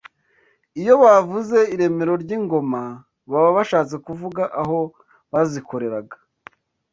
Iyo 0.81 0.93
bavuze 1.03 1.57
iremero 1.73 2.13
ry’ingoma, 2.23 2.81
baba 3.31 3.49
bashatse 3.57 3.95
kuvuga 4.05 4.43
aho 4.61 4.79
bazikoreraga 5.31 6.15